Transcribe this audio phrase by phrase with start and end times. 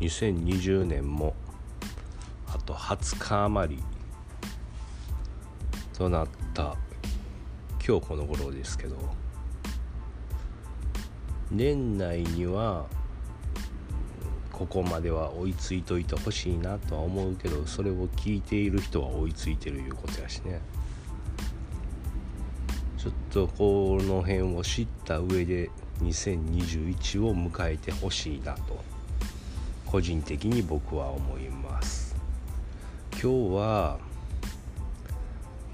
[0.00, 1.34] 2020年も
[2.46, 3.82] あと20日余り
[5.92, 6.74] となった
[7.86, 8.96] 今日この頃ですけど
[11.50, 12.86] 年内には
[14.52, 20.60] ここまでは追いついといてほしいなとは思うけどそれを聞いている人は追いついてるいうことやしね。
[22.98, 25.70] ちょっとこの辺を知った上で
[26.02, 28.99] 2021を迎えてほしいなと。
[29.90, 32.14] 個人的に僕は思います。
[33.12, 33.98] 今日は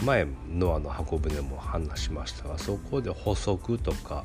[0.04, 4.24] 前ノアの箱舟も話しましたがそこで補足とか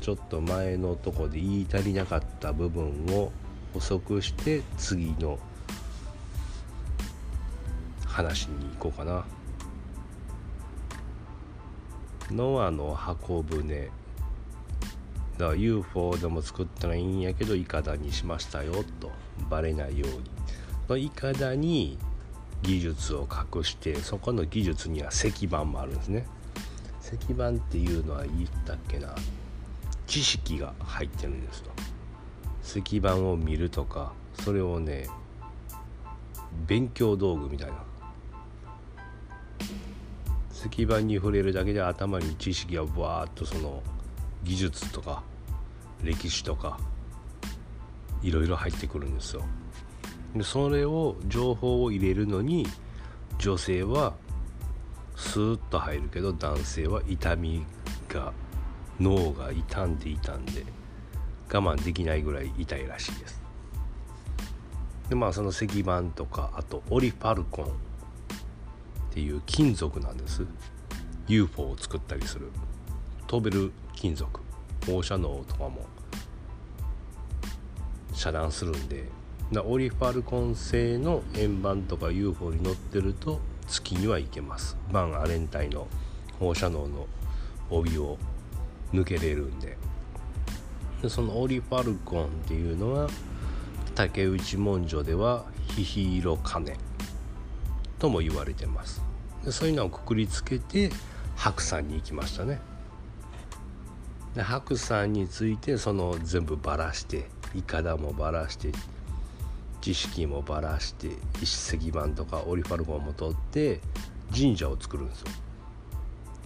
[0.00, 3.32] ちょっと前のとこで言い足りなかった部分を
[3.74, 5.38] 補足して次の
[8.06, 9.24] 話に行こうかな。
[12.30, 13.90] ノアの箱舟。
[15.38, 19.21] だから UFO でも作ったらいいんやけどいかだにしましたよと。
[19.50, 20.22] バレないように
[20.88, 21.98] のいかだに
[22.62, 26.26] 技術を隠してそこの技術には石板もあるんですね。
[27.00, 29.14] 石板っていうのは言ったっけな。
[30.06, 31.72] 知識が入ってるんですよ
[32.62, 34.12] 石板を見るとか
[34.44, 35.08] それをね
[36.66, 37.74] 勉強道具みたいな。
[40.52, 43.82] 石板に触れるだけで頭に知識がわーっとその
[44.44, 45.22] 技術とか
[46.04, 46.78] 歴史とか
[48.22, 49.42] いろいろ入ってくるんですよ。
[50.34, 52.66] でそれを情報を入れるのに
[53.38, 54.14] 女性は
[55.16, 57.64] スーッと入るけど男性は痛み
[58.08, 58.32] が
[58.98, 60.64] 脳が傷んで傷んで
[61.52, 63.42] 我慢できないぐらい痛いらしいです。
[65.08, 67.68] でまあその石板とかあとオリファルコンっ
[69.10, 70.46] ていう金属なんです。
[71.28, 72.50] UFO を作ったりする。
[73.26, 74.40] 飛べる金属。
[74.86, 75.86] 放射能とかも
[78.12, 79.08] 遮断するんで
[79.64, 84.76] オリファルコン製の円盤とか UFO に乗ってると月には行けます。
[84.90, 85.86] バンアレン帯の
[86.38, 87.06] 放射能の
[87.70, 88.18] 帯を
[88.92, 89.76] 抜けれるんで。
[91.02, 93.08] でそのオリファルコンっていうのは
[93.94, 96.76] 竹内文書ではヒヒイロカネ
[97.98, 99.02] とも言われてます。
[99.44, 100.90] でそういうのをくくりつけて
[101.36, 102.60] 白山に行きましたね。
[104.34, 108.72] で白山についてその全部ばらしていかだもばらして
[109.80, 111.08] 知識もばらして
[111.42, 113.80] 石石板とかオリファルコンも取って
[114.34, 115.26] 神社を作るんですよ。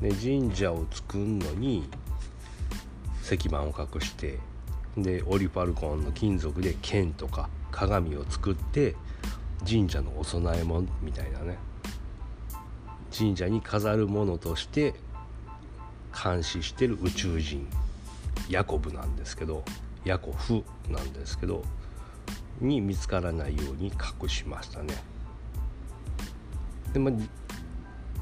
[0.00, 1.88] で神社を作るのに
[3.22, 4.38] 石板を隠して
[4.96, 8.94] でオリファルコンの金属で剣とか鏡を作って
[9.68, 11.58] 神社のお供え物みたいなね
[13.16, 14.94] 神社に飾るものとして
[16.22, 17.66] 監視してる宇宙人
[18.48, 19.64] ヤコブなんですけど
[20.06, 21.64] ヤコフなんですけど
[22.60, 23.88] に見つからないように
[24.22, 24.94] 隠しましたね。
[26.92, 27.14] でまあ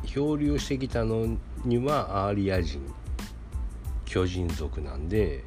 [0.07, 2.81] 漂流してきたのにはアーリア人
[4.07, 5.45] 巨人族なんで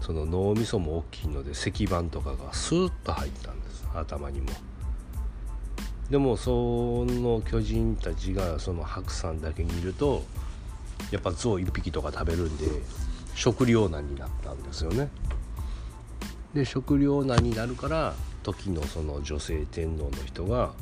[0.00, 4.48] その脳みそも大きいので石板とかがスーッと入ったんです頭にも。
[6.10, 10.24] でもその巨人たちがその白山だけにいると
[11.12, 12.66] やっぱ象1匹とか食べるんで
[13.40, 15.08] 食糧難になったんですよね。
[16.52, 20.74] で食糧難になるから時のその女性天皇の人が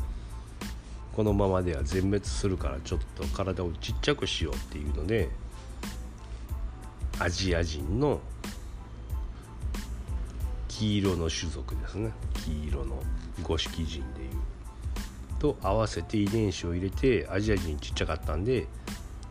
[1.14, 5.28] このままでは全滅するからちょっと体をちっちゃくしようっていうので
[7.20, 8.20] アジア人の
[10.66, 12.10] 黄色の種族ですね
[12.44, 13.00] 黄色の
[13.44, 14.30] 五色人でいう
[15.38, 18.66] と合わせて遺伝子を入れてアジア人ちっちゃかったんで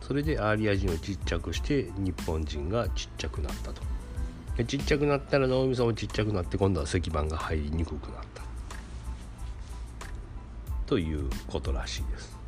[0.08, 3.82] それでアーリア人をちっちゃくして日本人がちっちゃくなったと。
[4.56, 8.42] でちっちゃくなったら脳みそもちっちゃくなって今度は石板が入りにくくなった。
[10.86, 12.38] ということらしいです。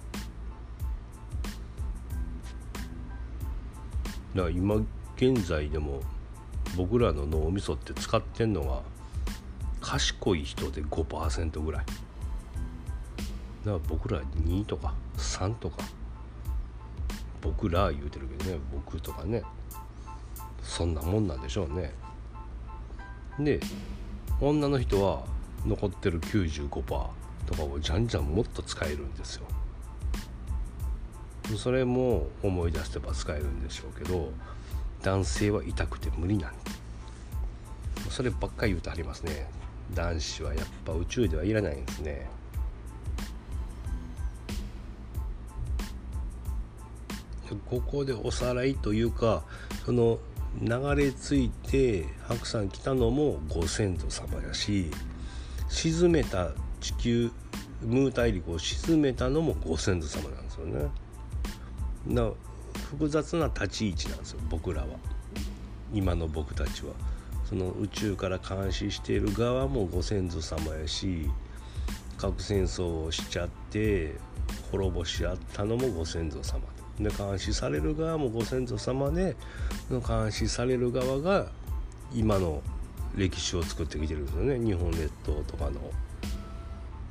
[4.35, 4.77] だから今
[5.17, 6.01] 現在でも
[6.79, 8.81] 僕らの脳みそって使ってんのが
[9.83, 11.85] 賢い人で5%ぐらい。
[11.85, 12.01] だか
[13.73, 15.85] ら僕ら2とか3とか。
[17.41, 19.43] 僕ら言うてるけどね僕とかね
[20.63, 21.93] そんなもんなんでしょうね。
[23.39, 23.61] で
[24.41, 25.25] 女の人は
[25.67, 26.69] 残ってる95%
[27.47, 29.47] とかをじゃんじゃんもっと使えるんですよ。
[31.57, 34.31] それも思い出せば使えるんでしょうけど
[35.03, 36.53] 男性は痛くて無理なん
[38.09, 39.49] そればっかり言うとありますね。
[39.95, 42.29] 男子はやっぱ宇宙ではいらないんですね。
[47.57, 49.45] ここでおさらいというか
[49.85, 50.19] その
[50.61, 54.91] 流れ着いて白山来たのもご先祖様やし
[55.69, 56.51] 沈めた
[56.81, 57.31] 地球
[57.83, 60.89] ムー大陸を沈めたのもご先祖様なんですよね。
[62.09, 62.31] だ
[62.91, 64.89] 複雑な立ち位置なんですよ僕らは
[65.93, 66.93] 今の僕たちは。
[67.49, 71.29] その宇宙から監視している側もご先祖様やし
[72.17, 74.15] 核戦争をしちゃって
[74.71, 76.61] 滅ぼし合ったのもご先祖様
[76.99, 79.37] で監視される側もご先祖様で
[79.91, 81.47] 監視される側が
[82.13, 82.63] 今の
[83.17, 85.81] 歴史を作ってきてるんですよね日本列島とかの。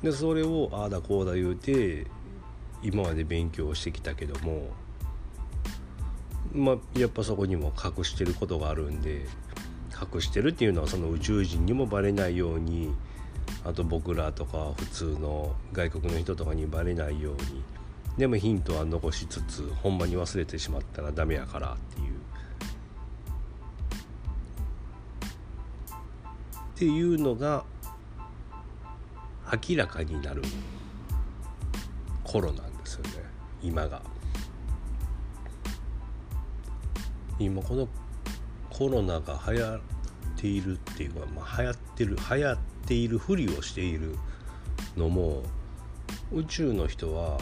[0.02, 2.06] でそれをああだこうだ言うて
[2.82, 4.70] 今まで勉強してきたけども
[6.54, 9.26] まあやっぱそこにも隠してることがあるんで
[10.14, 12.94] 隠してるっていうのはその宇宙人にもバレないように
[13.64, 17.62] あと僕らとか普通の外国の人とかにバレないように
[18.18, 22.20] でもヒントは残しつつほんまに忘れてしまったらダメやからっていう。
[26.74, 27.64] っていうのが
[29.68, 30.42] 明らかになる
[32.24, 33.10] 頃なんですよね
[33.62, 34.02] 今が。
[37.38, 37.88] 今この
[38.68, 39.80] コロナが流行っ
[40.36, 44.16] ているっていうか、まあ、流行ってる流行っているふりをしている
[44.96, 45.42] のも
[46.32, 47.38] 宇宙の人は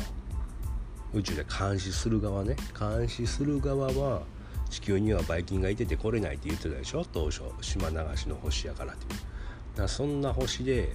[1.15, 2.57] 宇宙で監視する側ね。
[2.79, 4.23] 監視する側は
[4.69, 7.05] 地球にはばい菌がいてて来れないって言ってたでしょ？
[7.11, 10.95] 当初島流しの星やからってだからそんな星で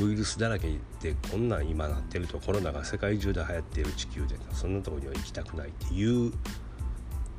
[0.00, 0.68] ウイルスだらけ
[1.00, 6.32] でこんなん今なってるとコロナが世界中で流行っている地球でそんなとこには行きたくないっていう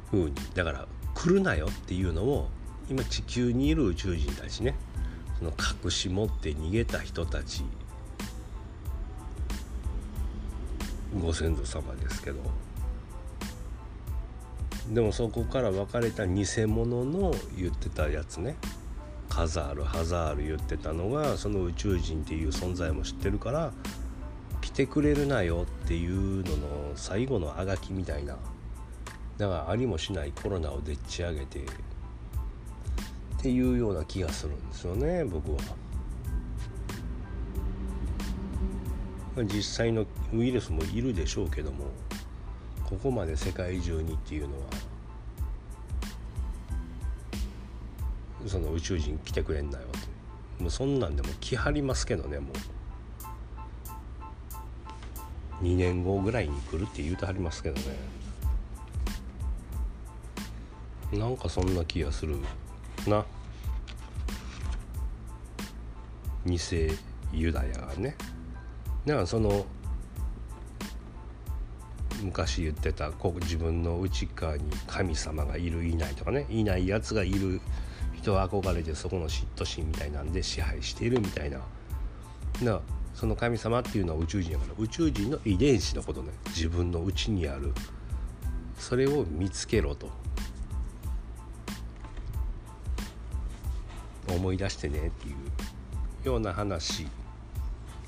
[0.09, 0.33] 風に。
[0.53, 2.49] だから来るなよっていうのを
[2.89, 4.75] 今地球にいる宇宙人たちね。
[5.39, 5.53] その
[5.83, 7.63] 隠し持って逃げた人たち
[11.19, 12.39] ご先祖様ですけど。
[14.89, 18.55] でもそこから分かれた偽物の言ってたやつね。
[19.29, 23.71] カザールハザール言ってたのがその宇宙人っていう存在も知ってるから
[24.59, 28.37] 来てくれるなよっていうのの最後のあがきみたいな。
[29.37, 31.59] だからありもしないコロナをでっち上げて。
[33.41, 35.57] っていうような気がするんですよね僕は。
[39.37, 41.85] 実際のウイルスもいるでしょうけども
[42.83, 44.63] ここまで世界中にっていうのは
[48.47, 49.97] その宇宙人来てくれんなよって
[50.61, 52.81] もうそんなんでも来はりますけどねもう。
[55.61, 57.95] 2年後ぐらいに来るって言うてはりますけどね。
[61.13, 62.37] なんかそんな気がする
[63.07, 63.23] な。
[66.45, 66.57] 偽
[67.31, 68.15] ユダヤがね。
[69.05, 69.65] だかその
[72.21, 77.61] 昔言ってたこう自分の内側に神様がいるいないとかねいないやつがいる
[78.13, 81.59] 人は憧れてそこの嫉妬心みたいなんで支配しているみたいな。
[82.63, 82.81] だ
[83.15, 86.31] その神様っていうのは宇宙人やから宇宙人の遺伝子のことね。
[86.47, 87.73] 自分の内にある。
[88.77, 90.09] それを見つけろと。
[94.29, 97.07] 思い出してねっていうような話。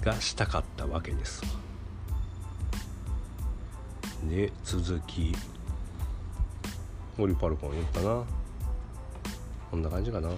[0.04, 1.42] がしたかったわけです。
[4.30, 5.36] で続き。
[7.20, 8.24] オリパルコン言ったな。
[9.70, 10.30] こんな感じかな。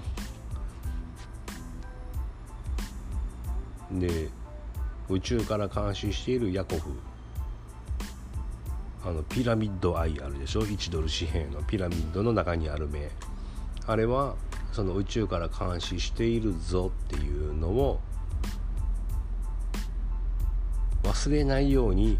[3.91, 4.29] で
[5.07, 6.91] 宇宙から監視しているヤコフ。
[9.05, 11.61] あのピラミッドアイあるでしょ？1ドル紙幣の。
[11.63, 13.09] ピラミッドの中にある目。
[13.87, 14.35] あれは
[14.71, 18.01] その宇宙から監視しているぞっていうのを
[21.25, 22.19] 忘れないように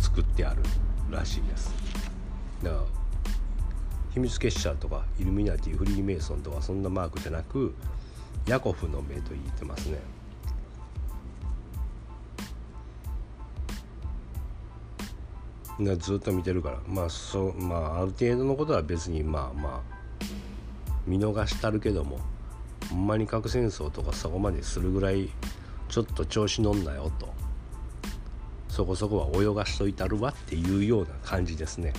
[0.00, 0.62] 作ってある
[1.10, 1.70] らしいです。
[2.62, 2.82] だから
[4.14, 7.74] 秘密結社とかイルミナティフリーメイソンとかそんなマークじゃなく
[8.46, 9.98] ヤコフの目と言ってますね。
[15.98, 16.80] ずっと見てるから。
[16.86, 20.24] まあそうまあある程度のことは別にまあまあ
[21.06, 22.20] 見逃したるけども
[22.88, 25.28] ほんまに核戦争とかそこまでするぐらい
[25.90, 27.43] ちょっと調子乗んなよと。
[28.74, 31.92] そこそこは泳がしといたるわっていうような感じですね。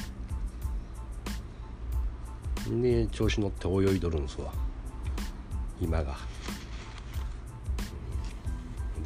[2.69, 4.51] で調子乗って泳いどるんすわ。
[5.79, 6.17] 今が。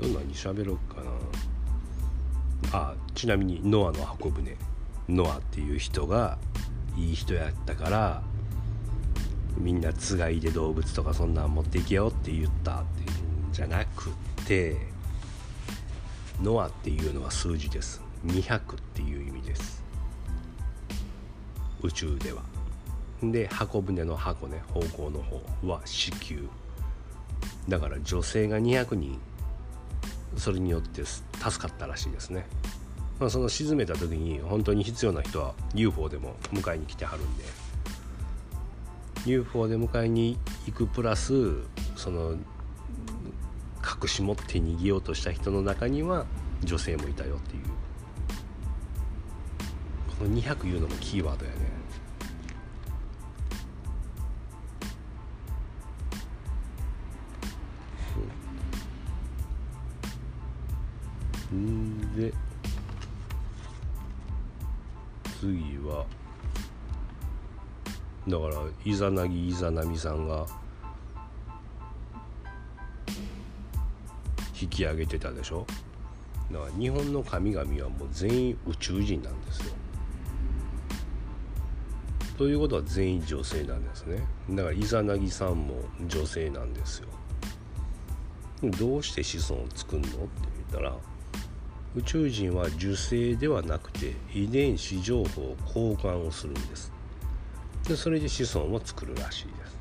[0.02, 1.12] どんなに喋ろうかな。
[2.72, 4.58] あちなみにノアの箱舟。
[5.08, 6.40] ノアっていう人が
[6.98, 8.24] いい人やったから
[9.60, 14.10] みんなつがいで動物とかそんなん持っていけよって言ったっていうんじゃなく
[14.48, 14.99] て
[16.41, 18.01] ノアっていうのは数字です。
[18.25, 18.62] 200っ
[18.93, 19.84] ていう意味です。
[21.81, 22.43] 宇宙では。
[23.22, 26.41] で箱舟の箱ね方向の方は子宮。
[27.67, 29.19] だから女性が200人
[30.38, 31.24] それによって助
[31.60, 32.46] かったらしいですね、
[33.19, 37.43] まあ、その沈めた時に本当に必要な人は UFO でも迎えに来てはるんで。
[39.25, 41.34] UFO で迎えに行くプラス
[41.96, 42.38] その
[43.84, 46.26] 隠し持って逃げようとした人の中には
[46.64, 47.64] 女性もいたよっていう。
[50.20, 51.80] この200いうのもキーワードやね。
[61.56, 62.16] ん。
[62.16, 62.34] で
[65.40, 66.06] 次は
[68.28, 68.56] だから
[68.86, 70.46] イザナギイザナミさんが
[74.80, 75.66] き上げてたでしょ？
[76.52, 79.74] だから日本の神々はもう全員宇宙人なんですよ。
[82.38, 84.24] ということは全員女性なんですね。
[84.52, 85.76] だからイザナギさんも
[86.08, 87.08] 女性なんですよ。
[88.62, 90.08] どうして子孫を作るの？
[90.08, 90.28] って言っ
[90.72, 90.96] たら
[91.96, 96.92] 宇宙人は受精ではなくて遺伝子情報を交換をするんです。
[97.88, 99.78] でそれで子孫を作るらしいです。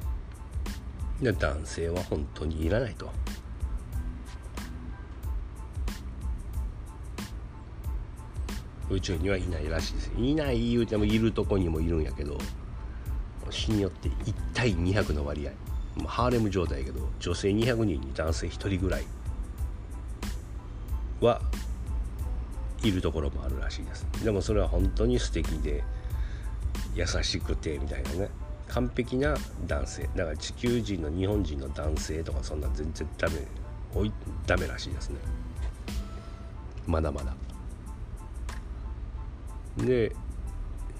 [1.22, 3.10] で男性は本当にいらないと。
[8.90, 10.12] 宇宙にはいないらしいです。
[10.16, 12.38] いない言うてもいるとこにもいるんやけど
[13.50, 15.52] 死によって1対200の割合。
[16.06, 19.04] ハーレム状態やけど女性200人に男性1人ぐらい。
[21.20, 21.40] は
[22.82, 24.06] いるところもあるらしいです。
[24.24, 25.82] でもそれは本当に素敵で
[26.94, 28.30] 優しくてみたいなね。
[28.68, 29.34] 完璧な
[29.66, 30.08] 男性。
[30.14, 33.34] だから地球人の日本人の男性とかそんな全然ダメ
[33.94, 34.12] おい
[34.46, 35.16] ダメらしいですね。
[36.86, 37.34] まだまだ。
[39.78, 40.14] で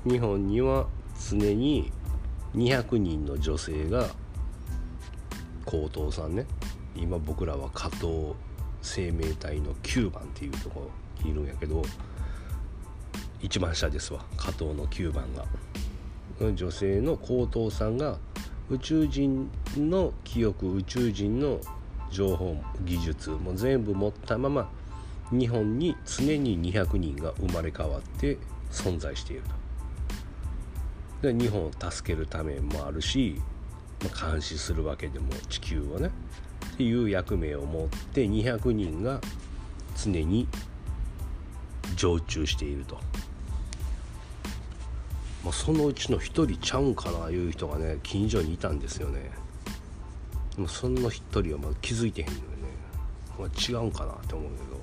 [0.04, 0.87] 日本には
[1.30, 1.92] 常に
[2.54, 4.08] 200人の女性が
[5.64, 6.47] 高等さんね
[6.97, 8.35] 今僕らは加藤
[8.80, 10.90] 生命体の9番っていうとこ
[11.25, 11.82] いるんやけど
[13.40, 15.44] 一番下ですわ加藤の9番が。
[16.54, 18.18] 女性の高等さんが
[18.70, 21.58] 宇宙人の記憶宇宙人の
[22.12, 24.70] 情報技術も全部持ったまま
[25.32, 28.38] 日本に常に200人が生まれ変わって
[28.70, 29.42] 存在している
[31.20, 31.32] と。
[31.32, 33.40] で日本を助けるためもあるし、
[34.02, 36.10] まあ、監視するわけでも地球をね
[36.75, 39.20] っていう役目を持って200人が
[39.96, 40.46] 常に
[41.96, 42.98] 常駐していると。
[45.44, 49.30] まあ、そのうちの1人ちゃうんかないう人がね近所にいたんですよね
[50.56, 52.46] でもその1人はまだ気づいてへんのよね、
[53.38, 54.80] まあ、違うんかなって思うけど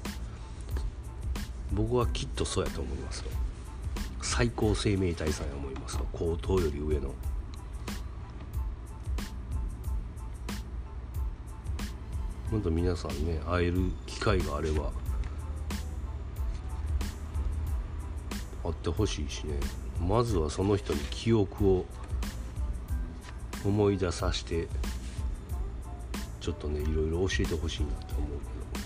[1.74, 3.26] 僕はきっとそうやと思いますよ
[4.26, 7.14] 最高生命体さんや思いますよ高等より上の。
[12.50, 14.92] 本当皆さんね会える機会があれば
[18.64, 19.60] 会ってほしいしね。
[20.06, 21.86] まずはその人に記憶を
[23.64, 24.68] 思い出させて
[26.42, 28.86] ちょっとねいろいろ教えてほしいなって思うけど。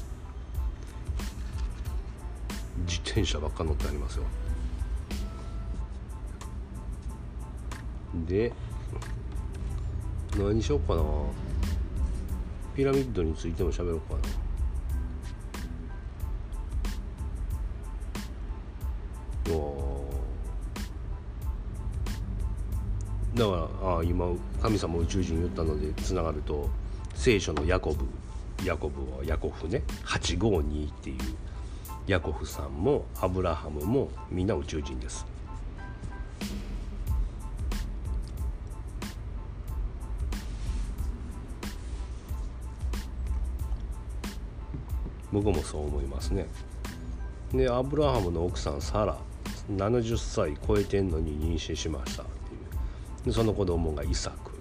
[2.86, 4.26] 自転車ばっか乗ってありますよ。
[8.30, 8.54] で
[10.38, 11.02] 何しようかな。
[12.76, 14.20] ピラミッドについても喋ろうかな。
[23.36, 24.28] だからあ今
[24.62, 26.70] 神様宇宙人言ったのでつながると
[27.16, 28.06] 聖書のヤコブ
[28.66, 29.82] ヤコブはヤコフね。
[30.06, 31.18] 852っていう
[32.06, 35.26] ヤコフさんもアブラハムもみんな宇宙人です。
[45.42, 46.48] 僕もそう思いますね。
[47.54, 49.18] でアブラハムの奥さんサラ。
[49.72, 52.58] 70歳超えてんのに妊娠しましたってい
[53.24, 53.26] う。
[53.28, 54.54] でその子供がイサクっ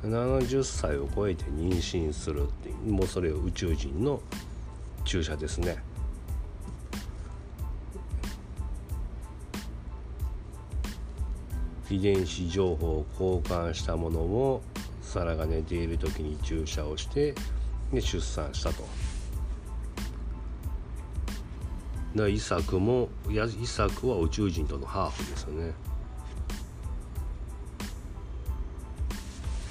[0.00, 0.14] ていう。
[0.14, 2.92] 70歳を超えて妊娠するっていう。
[2.92, 4.20] もうそれを宇宙人の
[5.04, 5.82] 注射ですね。
[11.90, 14.62] 遺伝子情報を交換したものを
[15.02, 17.34] サラが寝ている時に注射をして
[17.92, 18.84] で出産したと。
[22.14, 25.72] だイサクもイサクは宇宙人とのハーフですよね。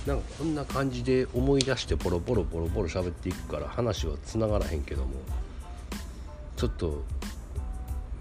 [0.08, 5.12] なんかこんな感じで思い出してポロポロポロポロ喋っていくから話はつながらへんけども
[6.56, 7.04] ちょっと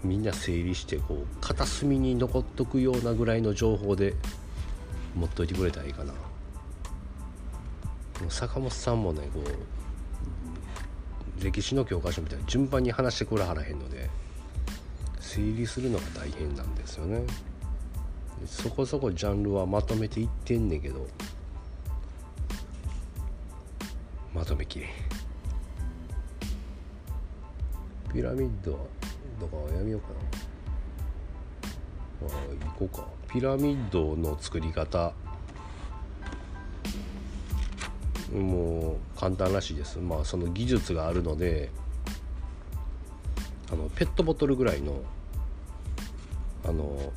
[0.03, 4.13] みんな整理してこう片隅に残っとくようなぐらいの情報で
[5.15, 6.13] 持っといてくれたらいいかな。
[8.29, 9.80] 坂本さんもねこう
[11.43, 14.09] 歴史の教科書みたいに順番に話してくれはらへんので
[15.19, 17.23] 整理するのが大変なんですよね。
[18.45, 21.07] そこそこジャンルはまとめていってんねんけど
[24.33, 24.87] まとめきれ
[28.11, 28.79] ピラミッドは
[29.39, 30.15] だからやめようかな。
[32.27, 32.29] あ
[32.79, 33.07] 行こうか。
[33.31, 35.13] ピラミッドの作り方
[38.31, 39.99] もう簡単らしいです。
[39.99, 41.69] まあその技術があるので
[43.71, 45.01] あのペットボトルぐらいの
[46.63, 47.11] あの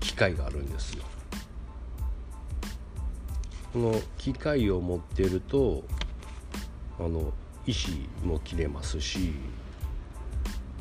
[0.00, 1.04] 機械があるんですよ。
[3.72, 5.82] この機械を持ってると
[6.98, 7.32] あの
[7.66, 9.32] 石も切れますし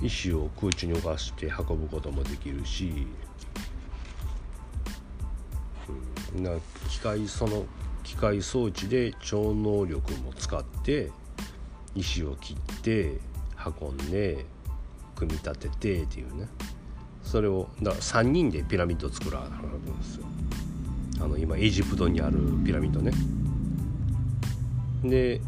[0.02, 3.08] 石を空中に浮かして運ぶこともできるし、
[6.36, 6.52] うん、な
[6.90, 7.66] 機械その
[8.04, 11.12] 機械装置で超能力も使って
[11.96, 13.20] 石を切って
[13.82, 14.46] 運んで
[15.16, 16.48] 組み立ててっていうね。
[17.24, 20.26] それをだ3人でピラミッドを作らはるんですよ。
[21.22, 23.14] あの今エジプトにあるピラミッドね。
[25.04, 25.42] で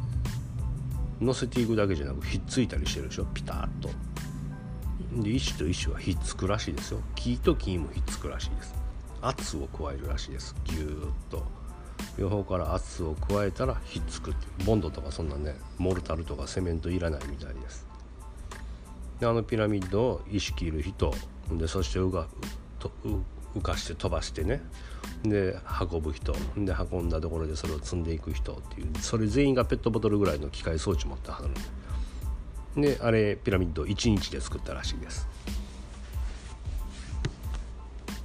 [1.20, 3.26] 乗せていくだけじゃなくひっついたりしてるでしょ？
[3.34, 3.90] ピタッと。
[5.22, 7.02] で石と石はひっつくらしいですよ。
[7.16, 8.76] 木と木もひっつくらしいです。
[9.22, 10.56] 圧を加えるらしいです。
[10.66, 11.44] ぎゅーっと。
[12.18, 17.86] 両方から圧を加えたらひっつくってボンドとかそんなねモルタルとかセメントいらないみたいです。
[19.20, 21.14] であのピラミッドを石切る人
[21.52, 22.28] でそしてうが
[22.80, 22.92] と
[23.56, 24.62] 浮かして飛ばしてね。
[25.24, 25.58] で
[25.92, 26.34] 運ぶ人。
[26.58, 28.88] で運んだところでそれを積んでいく人っていう。
[29.00, 31.62] それ全員がペットボトルぐらいの機械装置持ってはるんで。
[32.96, 35.28] であれピラミッドを1日で作ったらしいです。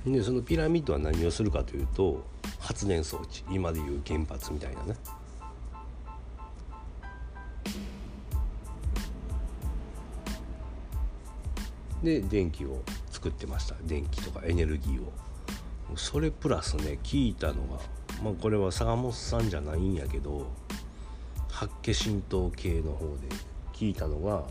[0.05, 2.25] でそのピラミッドは何をするかというと
[2.61, 4.95] 発電装置今でいう原発みたいなね。
[12.03, 13.75] で電気を作ってました。
[13.83, 15.13] 電気とかエネルギーを。
[15.97, 17.81] それプラスね聞いたのが
[18.23, 20.47] まあこれは坂本さんじゃないんやけど
[21.51, 23.29] 八景神道系の方で
[23.73, 24.45] 聞いたのが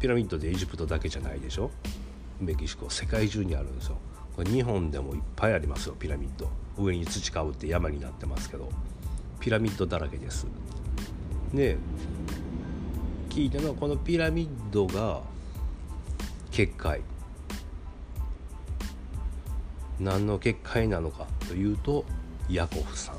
[0.00, 1.70] ピラミッドでエジプトだけじゃないでしょ？
[2.40, 2.90] メキシコ。
[2.90, 3.98] 世界中にあるんですよ。
[4.36, 6.48] これ日本でもいっぱいありますよピラミッド。
[6.78, 8.68] 上に土かぶって山になってますけど。
[9.40, 10.46] ピラミッドだらけです。
[11.52, 11.76] で
[13.28, 15.20] 聞いたのはこのピラミッドが
[16.50, 17.00] 結界。
[19.98, 22.04] 何の結界なのかというと
[22.48, 23.16] ヤコフさん。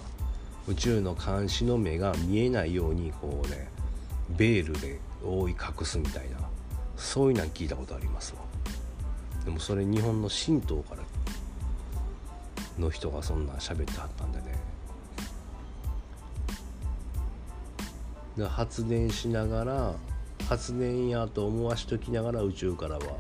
[0.65, 3.67] 宇宙の監視の目が見えないようにこうね
[4.30, 6.38] ベールで覆い隠すみたいな
[6.95, 8.42] そういうのは聞いたことありますわ。
[9.45, 11.03] でもそれ日本の神道から
[12.79, 14.73] の人がそんなん喋ってはったんでね。
[18.38, 19.93] で発電しながら
[20.49, 23.17] 発電やと思わしときながら宇宙からは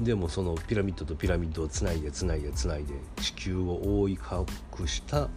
[0.00, 5.28] でもそのピラミッドとピラミッドをつないでつないでつないで地球を覆い隠した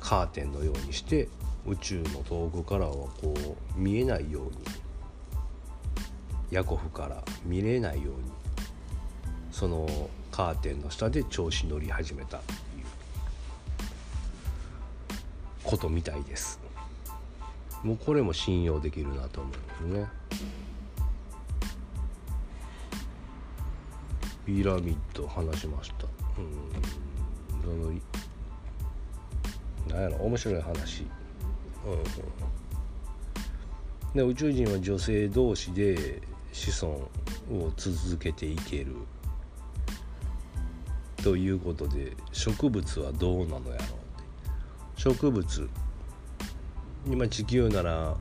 [0.00, 1.28] カーテンのようにして
[1.66, 3.34] 宇宙の遠くからはこ
[3.76, 4.83] う見えないように
[6.54, 8.14] ヤコフから見れないように
[9.50, 9.88] その
[10.30, 12.58] カーテンの下で調子乗り始めたっていう
[15.64, 16.60] ことみたいです。
[17.82, 20.06] もうこれも信用できるなと思うんですね。
[24.46, 26.06] ピラミッド話しました。
[26.38, 26.70] うん。
[27.62, 27.90] その
[29.88, 31.04] なんやろ面白い話。
[31.84, 31.96] う
[34.16, 34.16] ん。
[34.16, 36.22] で宇宙人は女性同士で
[36.54, 36.94] 子孫
[37.64, 38.94] を続けていける
[41.16, 43.84] ということで植物はどうなのやろうって
[44.96, 45.68] 植物
[47.10, 48.16] 今地球なら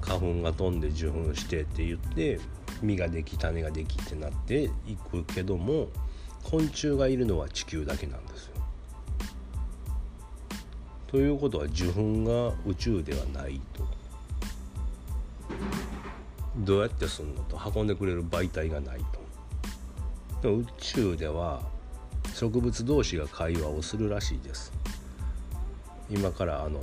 [0.00, 2.40] 花粉が飛んで受粉してって言って
[2.82, 5.88] 実ができ種ができってなっていくけども
[6.42, 8.54] 昆虫がいるのは地球だけなんですよ。
[11.08, 13.99] ということは受粉が宇宙ではないと。
[16.60, 19.00] どうやってすんのと運んでくれる媒体がない
[20.42, 20.52] と。
[20.52, 21.62] 宇宙では
[22.34, 24.72] 植物同士が会話をするらしいです。
[26.10, 26.80] 今からあの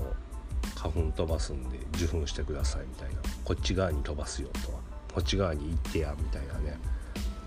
[0.75, 4.79] 花粉飛ばすんで受粉してくださいみたいなこっち側に飛ばすよとは
[5.13, 6.77] こっち側に行ってやみたいなね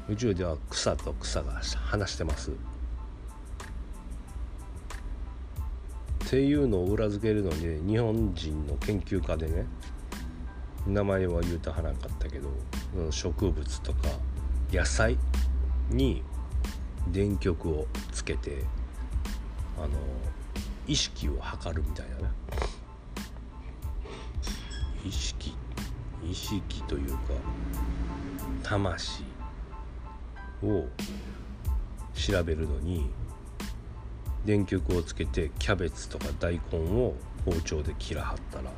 [0.09, 2.55] 宇宙では草と草が話してますっ
[6.29, 9.67] ていうのを裏付けるのに日本人の研究家でね
[10.87, 12.49] 名前は言うとはらんかったけど
[13.11, 14.09] 植物とか
[14.73, 15.19] 野菜
[15.91, 16.23] に
[17.09, 18.65] 電極をつけて
[19.79, 19.89] あの
[20.87, 22.23] 意識を測るみたいなね。
[25.05, 25.55] 意識
[26.23, 27.19] 意識というか
[28.63, 29.25] 魂
[30.63, 30.87] を
[32.15, 33.11] 調べるのに
[34.45, 37.15] 電極をつけてキャベツとか大根を
[37.45, 38.71] 包丁で切らはったら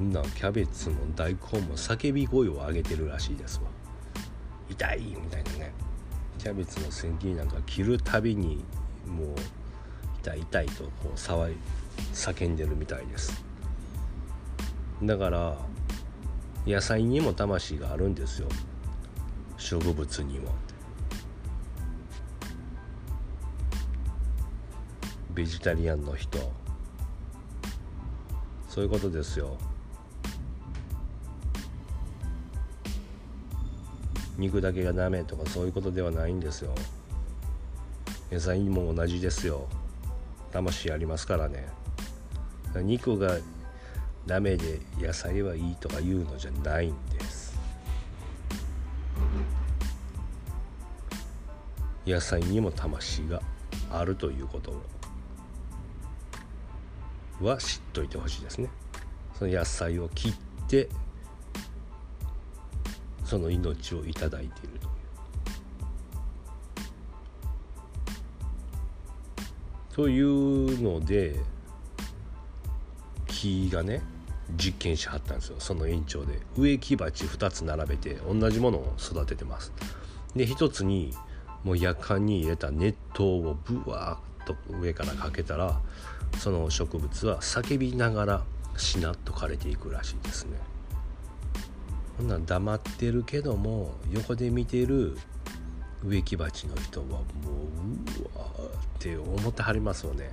[0.00, 3.64] なキャベツも大根も叫び声を上げてるらしいですわ。
[4.68, 5.72] 痛いみたいなね。
[6.38, 8.64] キャベツの千切りなんか切るたびに
[9.06, 9.26] もう
[10.22, 11.56] 痛い痛いとこう騒い
[12.12, 13.44] 叫んでるみたいです。
[15.02, 15.56] だから
[16.66, 18.48] 野菜にも魂があるんですよ。
[19.56, 20.54] 植物にも。
[25.34, 26.38] ベジタリアンの人。
[28.68, 29.56] そういうことですよ。
[34.42, 36.74] 肉だけがダメとかそういうことではないんですよ。
[38.30, 39.68] 野菜にも同じですよ。
[40.50, 41.68] 魂ありますからね。
[42.74, 43.38] 肉が
[44.26, 47.56] ダメで野菜はいいとか言うのじゃないんです。
[52.04, 53.40] 野菜にも魂が
[53.92, 54.72] あるということ
[57.40, 58.70] は知っといてほしいですね。
[59.38, 60.34] その野菜を切っ
[60.66, 60.88] て
[63.32, 64.50] その命をいいているという。
[69.94, 71.40] というので
[73.26, 74.02] 木がね
[74.54, 75.56] 実験しはったんですよ。
[75.60, 76.40] その延長で。
[76.58, 79.72] 植木鉢2つ並べて同じものを育ててます。
[80.36, 81.14] で1つに
[81.64, 85.80] もう夜間に入れた熱湯をブワーッと上からかけたら
[86.36, 88.42] その植物は叫びながら
[88.76, 90.71] しなっと枯れていくらしいですね。
[92.22, 95.18] ほんなん黙ってるけども横で見てる
[96.04, 97.18] 植木鉢の人はもう
[98.22, 98.46] うわ
[98.96, 100.30] って思ってはりますよね。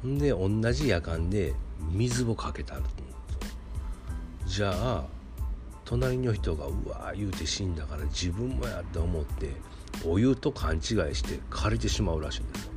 [0.00, 1.54] ほんで同じ夜間で
[1.92, 2.82] 水をかけたる
[4.46, 5.04] じゃあ
[5.84, 9.52] 隣の人がうわー言うて死んだから自分もやって思って
[10.06, 10.82] お湯と勘違い
[11.14, 12.72] して枯れてしまうらしいんですよ。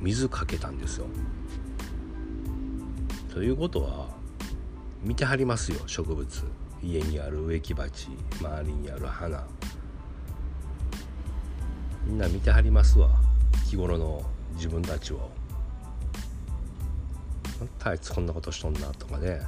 [0.00, 1.06] 水かけたんですよ。
[3.30, 4.08] ということは
[5.02, 6.57] 見てはりますよ植物。
[6.82, 8.08] 家にある植木鉢
[8.40, 9.44] 周りにある花。
[12.04, 13.08] みんな見てはりますわ。
[13.68, 14.22] 日頃の
[14.54, 15.30] 自分たちを。
[17.82, 19.40] あいつこんなことしとんなとかね。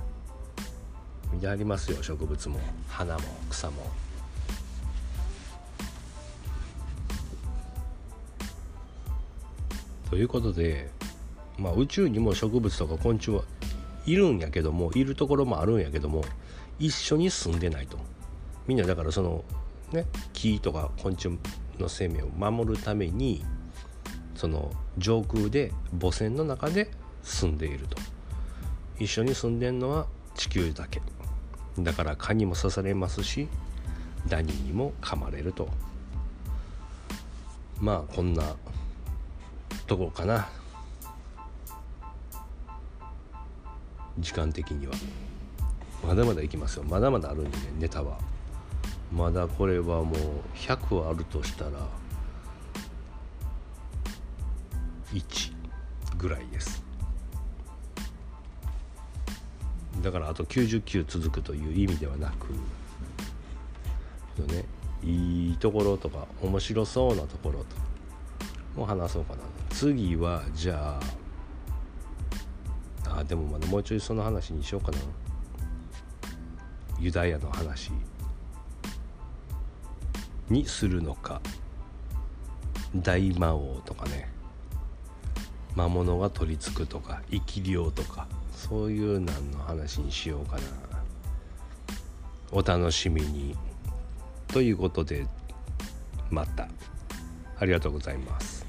[1.32, 2.58] 見てはりますよ植物も。
[2.88, 3.90] 花も草も。
[10.10, 10.90] ということで
[11.56, 13.44] まあ宇宙にも植物とか昆虫は
[14.06, 16.24] いるんやけどもいるところもあるんやけども
[16.80, 17.98] 一緒に住んでないと
[18.66, 19.44] みんなだからその
[19.92, 21.38] ね木とか昆虫
[21.78, 23.44] の生命を守るために
[24.34, 26.90] その上空で母船の中で
[27.22, 27.96] 住んでいると。
[28.98, 31.02] 一緒に住んでんのは地球だけ。
[31.78, 33.48] だから蚊にも刺されますし
[34.28, 35.68] ダニにも噛まれると。
[37.80, 38.56] まあこんな
[39.86, 40.48] とこかな。
[44.18, 44.94] 時間的には。
[46.06, 46.84] まだまだいきますよ。
[46.84, 48.18] まだまだあるんでねネタは。
[49.12, 50.16] まだこれはもう
[50.56, 51.70] 100あるとしたら
[55.12, 55.52] 1
[56.16, 56.82] ぐらいです。
[60.02, 62.52] だからあと99続くという意味ではなく
[64.50, 64.64] ね
[65.02, 67.66] いいところとか面白そうなところと
[68.76, 69.40] も話そうかな。
[69.70, 71.00] 次はじゃ
[73.06, 74.98] ああでもまだもうちょいその話にしようかな。
[77.00, 77.90] ユダヤの話
[80.50, 81.40] にするのか。
[82.94, 84.30] 大魔王とかね。
[85.74, 90.62] 魔物が取り付くとか生き量とかそういうなんの話にしようかな。
[92.52, 93.56] お楽しみに。
[94.48, 95.26] ということで
[96.30, 96.68] また。
[97.58, 98.59] ありがとうございます。